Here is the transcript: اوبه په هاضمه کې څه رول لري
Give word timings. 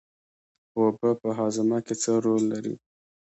اوبه 0.77 1.09
په 1.21 1.29
هاضمه 1.37 1.79
کې 1.85 1.95
څه 2.01 2.11
رول 2.25 2.43
لري 2.53 2.73